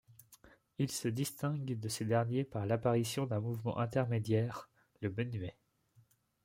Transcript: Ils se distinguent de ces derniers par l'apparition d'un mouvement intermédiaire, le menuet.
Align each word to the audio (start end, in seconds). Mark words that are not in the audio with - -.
Ils 0.79 0.89
se 0.91 1.07
distinguent 1.07 1.79
de 1.79 1.87
ces 1.87 2.05
derniers 2.05 2.43
par 2.43 2.65
l'apparition 2.65 3.27
d'un 3.27 3.39
mouvement 3.39 3.77
intermédiaire, 3.77 4.67
le 4.99 5.11
menuet. 5.11 5.59